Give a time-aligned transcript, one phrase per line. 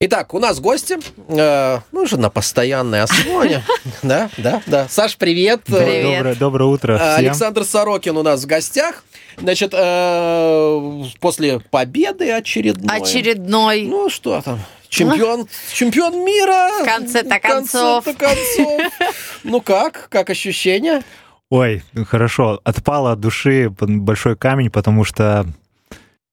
[0.00, 0.96] Итак, у нас гости,
[1.26, 3.64] э, ну, уже на постоянной основе.
[4.04, 4.88] Да, да, да.
[4.88, 5.62] Саш, привет.
[5.64, 6.18] Привет.
[6.18, 7.26] Доброе, доброе утро Э, всем.
[7.26, 9.02] Александр Сорокин у нас в гостях.
[9.38, 12.96] Значит, э, после победы очередной.
[12.96, 13.86] Очередной.
[13.86, 14.60] Ну, что там?
[14.88, 16.80] Чемпион, чемпион мира.
[16.80, 18.04] В конце-то В конце-то концов.
[18.04, 18.92] концов.
[19.42, 20.08] Ну как?
[20.10, 21.02] Как ощущения?
[21.50, 22.60] Ой, хорошо.
[22.62, 25.44] Отпало от души большой камень, потому что,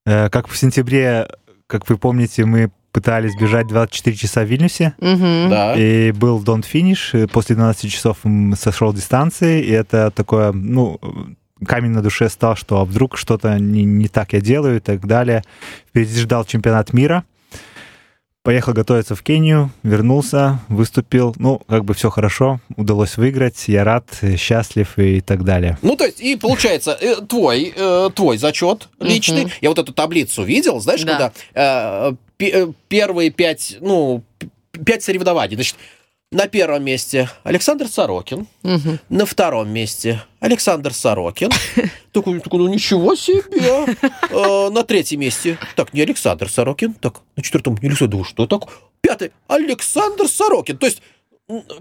[0.05, 1.27] э, как в сентябре,
[1.65, 5.49] как вы помните, мы пытались бежать 24 часа в Вильнюсе, Мгм.
[5.49, 5.75] Да.
[5.75, 7.13] и был финиш.
[7.13, 8.19] и После 12 часов
[8.57, 10.97] сошел дистанции, и это такое, ну,
[11.67, 15.05] камень на душе стал, что а вдруг что-то не, не так я делаю и так
[15.05, 15.43] далее.
[15.89, 17.25] Впереди ждал чемпионат мира.
[18.43, 21.35] Поехал готовиться в Кению, вернулся, выступил.
[21.37, 25.77] Ну, как бы все хорошо, удалось выиграть, я рад, э, счастлив и так далее.
[25.81, 29.51] Ну, то есть, и получается, э, твой, э, твой зачет личный.
[29.61, 31.31] Я вот эту таблицу видел, знаешь, Да.
[31.53, 34.23] когда первые пять, ну,
[34.85, 35.55] пять соревнований.
[35.55, 35.75] Значит,
[36.31, 38.99] на первом месте Александр Сорокин, Мгм.
[39.09, 41.49] на втором месте Александр Сорокин.
[42.11, 43.95] Такой, такой, ну ничего себе.
[44.31, 48.61] Э, На третьем месте, так, не Александр Сорокин, так, на четвертом, не Александр, что так?
[49.01, 50.77] Пятый, Александр Сорокин.
[50.77, 51.01] То есть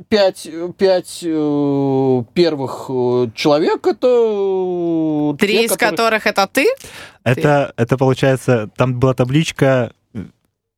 [0.09, 6.67] пять, пять э, первых э, человек это э, Три те, из которые- которых это ты?
[7.25, 10.04] Это, это получается, там была табличка э,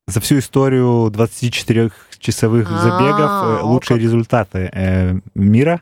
[0.07, 4.03] за всю историю 24-часовых А, забегов э, лучшие как.
[4.03, 5.81] результаты э, мира.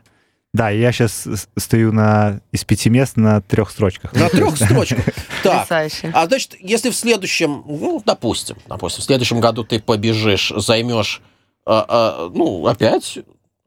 [0.52, 4.12] Да, я сейчас стою на, из пяти мест на трех строчках.
[4.14, 5.04] На трех строчках.
[5.42, 6.10] Так, Потрясающе.
[6.12, 11.22] а значит, если в следующем, ну, допустим, допустим, в следующем году ты побежишь, займешь,
[11.64, 13.18] а, а, ну, опять...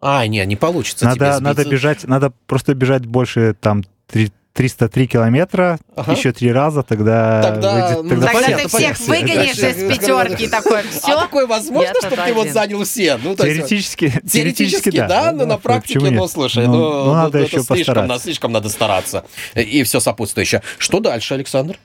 [0.02, 5.80] А, не, не получится Надо, надо бежать, надо просто бежать больше там три- 303 километра,
[5.96, 6.12] Ага.
[6.14, 9.06] еще три раза, тогда, Тогда, выйдет- ну, тогда Тогда понятно, ты всех понятно.
[9.06, 10.80] выгонишь Дальше- из пятерки такой.
[10.80, 11.16] А Все.
[11.20, 12.54] такое возможно, чтобы ты вот один.
[12.54, 13.18] занял все?
[13.18, 17.38] Ну, то есть, Теоретически, Теоретически, да, но на практике, ну, слушай, Ну, ну, ну, надо
[17.40, 18.08] еще слишком, постараться.
[18.08, 19.26] надо, слишком надо стараться.
[19.56, 20.62] И все сопутствующее.
[20.78, 21.78] Что дальше, Александр?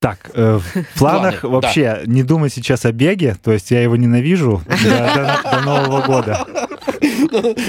[0.00, 3.94] Так, э, в планах Планы, вообще не думать сейчас о беге, то есть я его
[3.96, 6.44] ненавижу до, до- до Нового года.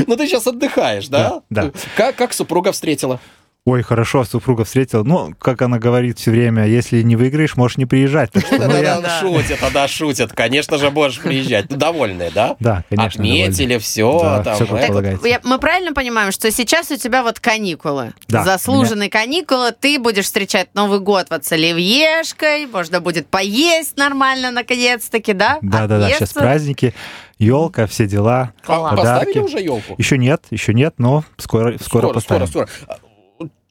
[0.08, 1.42] Ну, ты сейчас отдыхаешь, да?
[1.50, 1.72] Да, да.
[1.96, 3.20] Как, как супруга встретила?
[3.66, 5.04] Ой, хорошо, супруга встретила.
[5.04, 8.30] Ну, как она говорит все время, если не выиграешь, можешь не приезжать.
[8.34, 10.34] Так что, ну, я- шутит, да, шутит.
[10.34, 11.70] Конечно же, можешь приезжать.
[11.70, 12.58] Ну, довольные, да?
[12.60, 13.24] Да, конечно.
[13.24, 14.20] Отметили все.
[14.22, 15.26] Да, там, всё как э, полагается.
[15.30, 18.12] Я- мы правильно понимаем, что сейчас у тебя вот каникулы.
[18.28, 18.44] Да.
[18.44, 19.72] Заслуженные каникулы.
[19.72, 22.66] Ты будешь встречать Новый год вот с оливьешкой.
[22.66, 25.60] Можно будет поесть нормально, наконец-таки, да?
[25.62, 26.94] Да, да, да, сейчас праздники,
[27.40, 28.52] елка, все дела.
[28.66, 28.92] Класс.
[28.92, 29.38] А Поставили подарки.
[29.38, 29.96] уже елку?
[29.98, 32.48] Еще нет, еще нет, но скоро, скоро, поставим.
[32.48, 33.00] скоро, скоро.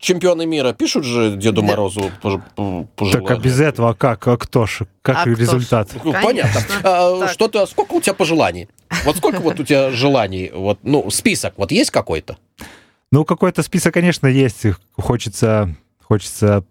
[0.02, 2.88] Чемпионы мира пишут же Деду Морозу пожелания?
[3.12, 4.26] Так а без этого а как?
[4.26, 4.80] А кто ж?
[5.00, 5.38] Как А кто ж?
[5.38, 5.90] результат?
[6.02, 6.22] Ну, Конечно.
[6.24, 6.60] понятно.
[6.82, 7.30] А, Так.
[7.30, 8.68] Что ты, сколько у тебя пожеланий?
[9.04, 10.50] Вот сколько вот у тебя желаний?
[10.52, 12.36] Вот, ну, список вот есть какой-то?
[13.12, 14.64] Ну, какой-то список, конечно, есть.
[14.96, 16.64] Хочется, хочется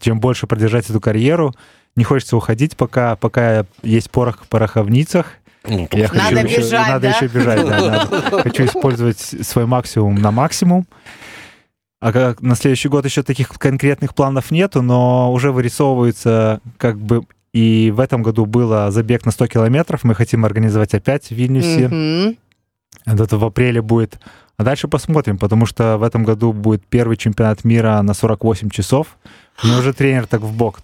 [0.00, 1.54] чем больше продержать эту карьеру.
[1.94, 5.26] Не хочется уходить, пока, пока есть порох в пороховницах.
[5.64, 7.08] Ну, Я Надо хочу еще- бежать, надо да?
[7.10, 8.42] еще бежать, да, надо.
[8.44, 10.86] Хочу использовать свой максимум на максимум.
[12.00, 17.24] А как на следующий год еще таких конкретных планов нету, но уже вырисовывается как бы
[17.52, 20.04] и в этом году было забег на 100 километров.
[20.04, 21.88] Мы хотим организовать опять в Вильнюсе.
[21.88, 22.36] Мгм.
[23.06, 24.20] Это в апреле будет.
[24.58, 29.16] А дальше посмотрим, потому что в этом году будет первый чемпионат мира на 48 часов.
[29.62, 30.80] Мне уже тренер так в бок.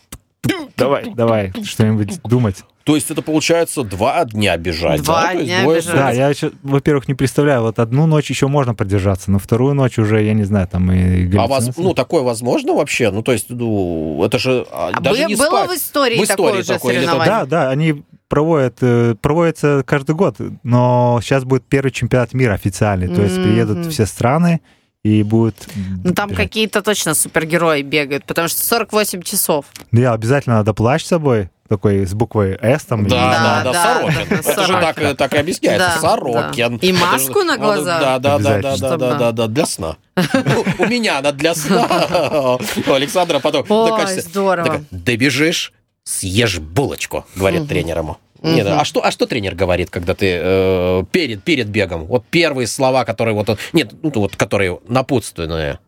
[0.77, 2.65] Давай, давай, что-нибудь думать.
[2.85, 5.43] То есть это получается два дня бежать, Два да?
[5.43, 5.95] Дня двое бежать.
[5.95, 9.99] Да, я еще, во-первых, не представляю, вот одну ночь еще можно продержаться, но вторую ночь
[9.99, 13.11] уже, я не знаю, там и А вас, ну, такое возможно вообще?
[13.11, 15.71] Ну, то есть, ну, это же а, А даже бы- не было спать.
[15.71, 17.33] в истории, В истории такое уже такое, это- соревнование?
[17.35, 23.09] Да, да, они проводят, э, проводятся каждый год, но сейчас будет первый чемпионат мира официальный,
[23.09, 23.91] то есть приедут Мгм.
[23.91, 24.61] все страны
[25.05, 25.69] и будет...
[26.03, 26.45] Ну, там бежать.
[26.47, 29.67] какие-то точно супергерои бегают, потому что 48 часов.
[29.93, 33.07] Да, обязательно надо плащ с собой, такой с буквой «С» там.
[33.07, 34.29] Да, да, Да, да, да, Сорокин.
[34.31, 35.89] да, Это же так, так и объясняется.
[36.01, 36.79] Да, Сорокин.
[36.79, 36.87] да.
[36.87, 38.01] И же- маску на глаза.
[38.01, 39.97] Да, да, да, да, да, да, да, да, для сна.
[40.17, 42.57] Ну, У меня она для сна.
[42.87, 44.85] У Александра потом Ой, здорово.
[44.91, 45.73] Добежишь,
[46.05, 48.17] съешь булочку, говорит тренер ему.
[48.45, 52.05] Нет, а что, а что тренер говорит, когда ты э, перед, перед бегом?
[52.05, 53.59] Вот первые слова, которые вот он...
[53.73, 55.79] Нет, ну, вот которые напутственные.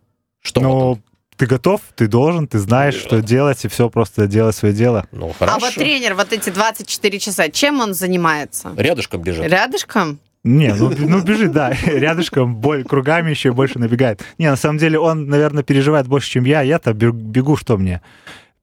[0.42, 1.02] Что вот Ну, он?
[1.36, 5.06] ты готов, ты должен, ты знаешь, что делать, и все, просто делай свое дело.
[5.12, 5.60] Ну, А хорошо.
[5.66, 8.72] вот тренер вот эти 24 часа, чем он занимается?
[8.76, 9.44] Рядышком бежит.
[9.46, 10.18] Рядышком?
[10.44, 14.22] Не, ну, ну бежит, да, рядышком, боль, кругами еще больше набегает.
[14.38, 16.62] Не, на самом деле он, наверное, переживает больше, чем я.
[16.62, 18.00] Я-то бе- бегу, что мне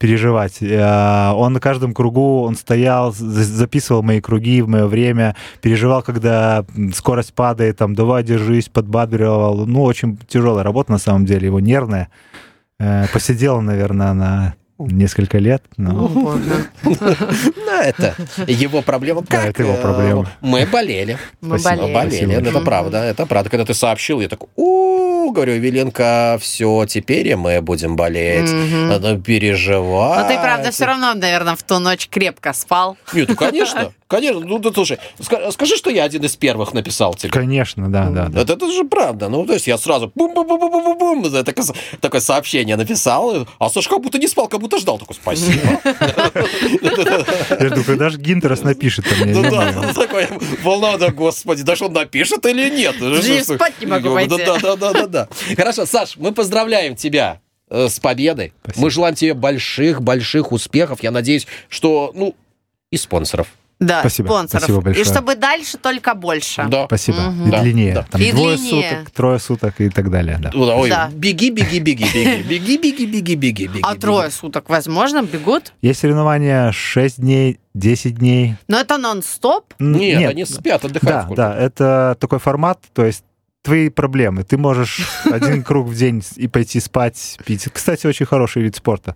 [0.04, 0.58] переживать.
[0.62, 6.04] Э, Он на каждом кругу, он стоял, за- записывал мои круги в мое время, переживал,
[6.04, 9.66] когда скорость падает, там, давай, держись, подбадривал.
[9.66, 12.10] Ну, очень тяжелая работа, на самом деле, его нервная.
[12.82, 15.64] Э, Посидел, наверное, на несколько лет.
[15.78, 16.10] но-
[16.84, 18.14] Ну, это
[18.48, 19.22] его проблема.
[19.30, 20.30] Да, это его э, проблема.
[20.42, 21.18] Мы болели.
[21.42, 21.58] Мы
[21.94, 22.34] болели.
[22.50, 23.50] Это правда, это правда.
[23.50, 24.50] Когда ты сообщил, я такой,
[25.32, 28.52] говорю, Веленко, все, теперь и мы будем болеть.
[28.52, 28.90] Мгм.
[28.90, 30.22] Надо переживать.
[30.22, 32.98] Но ты, правда, все равно, наверное, в ту ночь крепко спал.
[33.14, 34.42] Нет, ну, конечно, конечно.
[34.42, 37.32] Ну, да, слушай, ска- скажи, что я один из первых написал тебе.
[37.32, 38.42] Конечно, да, да, да.
[38.42, 39.30] Это, это же правда.
[39.30, 41.66] Ну, то есть я сразу бум-бум-бум-бум-бум-бум, это такое,
[42.00, 43.48] такое сообщение написал.
[43.60, 45.00] А Саша как будто не спал, как будто ждал.
[45.00, 45.80] Такой, спасибо.
[47.60, 49.34] Я жду, когда же Гинтерас напишет мне.
[49.34, 50.28] Ну да, такой
[50.62, 53.00] волна, да, господи, да что он напишет или нет?
[53.00, 54.38] Даже спать не могу пойти.
[54.46, 55.28] Да, да, да, да, да.
[55.56, 57.40] Хорошо, Саш, мы поздравляем тебя
[57.70, 58.54] э, с победой.
[58.64, 58.84] Спасибо.
[58.84, 61.02] Мы желаем тебе больших-больших успехов.
[61.04, 62.36] Я надеюсь, что, ну,
[62.92, 63.48] и спонсоров.
[63.86, 64.28] Да, Спасибо.
[64.28, 64.64] спонсоров.
[64.64, 65.06] Спасибо большое.
[65.06, 66.66] И чтобы дальше только больше.
[66.70, 66.86] Да.
[66.86, 67.20] Спасибо.
[67.22, 67.48] Мгм.
[67.48, 67.94] И Да, длиннее.
[67.96, 68.06] да.
[68.10, 68.90] Там И двое длиннее.
[68.92, 70.38] суток, трое суток и так далее.
[70.42, 70.52] Да.
[70.54, 71.10] Ну, да, Ой, Да.
[71.14, 73.80] беги, беги, беги, беги, беги, беги, беги, беги, беги.
[73.84, 74.02] А беги.
[74.02, 75.74] трое суток, возможно, бегут?
[75.82, 78.56] Есть соревнования 6 дней, 10 дней.
[78.68, 79.74] Но это нон-стоп.
[79.80, 81.16] Н- Нет, они спят, отдыхают.
[81.16, 81.36] Да, сколько.
[81.42, 83.24] да, это такой формат, то есть
[83.64, 84.44] твои проблемы.
[84.44, 87.68] Ты можешь один круг в день и пойти спать, пить.
[87.74, 89.16] Кстати, очень хороший вид спорта.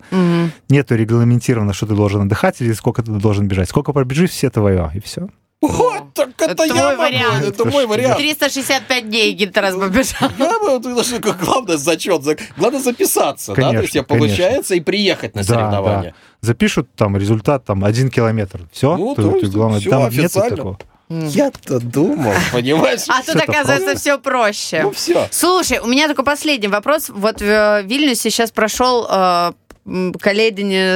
[0.70, 3.70] Нету регламентировано, что ты должен отдыхать или сколько ты должен бежать.
[3.70, 5.28] Сколько пробежишь, все твое, и все.
[5.60, 7.44] Вот, так это, Это я могу, вариант.
[7.46, 8.18] это мой вариант.
[8.18, 10.30] 365 дней Гинтерас побежал.
[10.38, 14.28] Я бы, ты главное зачет, за- главное записаться, да, то Конечно, есть тебе конечно.
[14.28, 16.14] получается и приехать на Да, соревнования.
[16.42, 18.68] Запишут там результат, там, один километр.
[18.72, 20.56] Все, Ну, то есть главное, всё там официально.
[20.58, 20.80] такого.
[21.10, 23.02] Я-то думал, понимаешь?
[23.08, 24.82] А тут, оказывается, все проще.
[24.84, 25.28] Ну все.
[25.32, 27.10] Слушай, у меня такой последний вопрос.
[27.10, 29.52] Вот в э, Вильнюсе сейчас прошел э,
[29.86, 30.14] м,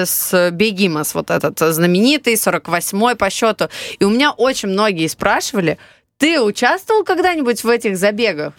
[0.06, 3.70] с Бегимас, вот этот знаменитый, 48-й по счету.
[4.00, 5.78] И у меня очень многие спрашивали,
[6.18, 8.54] ты участвовал когда-нибудь в этих забегах?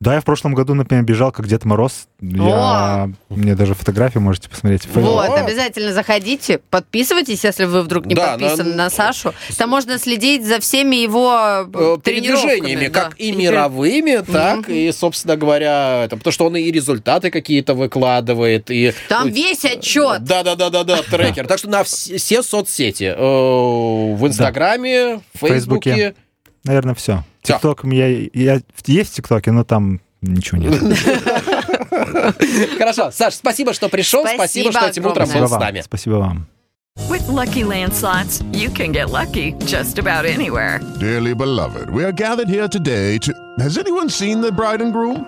[0.00, 2.06] Да, я в прошлом году, например, бежал как Дед Мороз.
[2.20, 3.10] Я...
[3.30, 4.86] Мне даже фотографии можете посмотреть.
[4.94, 9.34] Вот, обязательно заходите, подписывайтесь, если вы вдруг не Да, подписаны на- на Сашу.
[9.56, 12.88] Там можно следить за всеми его Э, э, передвижениями, тренировками.
[12.92, 13.24] как да.
[13.24, 18.92] и мировыми, так и, собственно говоря, это, потому что он и результаты какие-то выкладывает, и...
[19.08, 20.22] Там весь отчет.
[20.22, 21.48] Да, да, да, да, да, трекер.
[21.48, 23.12] Так что на вс- все соцсети.
[23.16, 25.38] э, В Инстаграме, в.
[25.40, 26.14] Фейсбуке.
[26.62, 27.24] Наверное, все.
[27.42, 27.54] Всё.
[27.54, 30.74] ТикТок, я, я есть в ТикТоке, но там ничего нет.
[32.78, 33.10] Хорошо.
[33.10, 34.24] Саш, спасибо, что пришел.
[34.26, 35.60] Спасибо что этим утром был Спасибо с вам.
[35.60, 35.80] нами.
[35.82, 36.46] Спасибо вам.
[37.08, 40.80] With Lucky Land slots, you can get lucky just about anywhere.
[40.98, 43.32] Dearly beloved, we are gathered here today to.
[43.60, 45.24] Has anyone seen the bride and groom?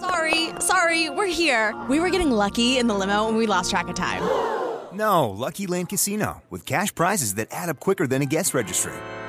[0.00, 1.74] Sorry, sorry, we're here.
[1.88, 4.20] We were getting lucky in the limo and we lost track of time.
[4.92, 8.92] No, Lucky Land Casino, with cash prizes that add up quicker than a guest registry.